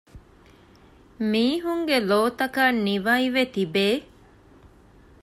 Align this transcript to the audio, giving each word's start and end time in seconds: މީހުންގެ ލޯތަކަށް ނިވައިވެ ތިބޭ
މީހުންގެ 1.31 1.97
ލޯތަކަށް 2.09 2.79
ނިވައިވެ 2.85 3.43
ތިބޭ 3.53 3.87